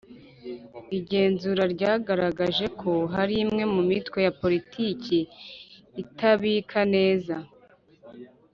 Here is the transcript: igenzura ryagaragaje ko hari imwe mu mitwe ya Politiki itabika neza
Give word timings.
igenzura 0.97 1.63
ryagaragaje 1.73 2.65
ko 2.79 2.91
hari 3.13 3.35
imwe 3.45 3.63
mu 3.73 3.81
mitwe 3.89 4.17
ya 4.25 4.33
Politiki 4.41 5.17
itabika 6.03 6.79
neza 6.95 7.35